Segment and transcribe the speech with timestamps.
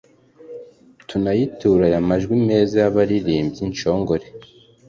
[1.07, 4.27] tunayiture aya majwi meza y'abalirimbyi nshongore;